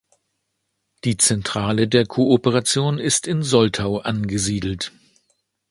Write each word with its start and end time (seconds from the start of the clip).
Die 1.03 1.17
Zentrale 1.17 1.87
der 1.87 2.07
Kooperation 2.07 2.97
ist 2.97 3.27
in 3.27 3.43
Soltau 3.43 3.99
angesiedelt. 3.99 4.91